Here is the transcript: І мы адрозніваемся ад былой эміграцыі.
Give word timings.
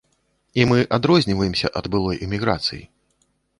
І 0.61 0.65
мы 0.71 0.79
адрозніваемся 0.97 1.71
ад 1.83 1.91
былой 1.95 2.17
эміграцыі. 2.31 2.83